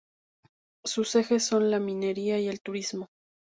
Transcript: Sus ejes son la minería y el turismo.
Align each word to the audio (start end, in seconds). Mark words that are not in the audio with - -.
Sus 0.83 1.13
ejes 1.13 1.45
son 1.45 1.69
la 1.69 1.79
minería 1.79 2.39
y 2.39 2.47
el 2.47 2.61
turismo. 2.61 3.09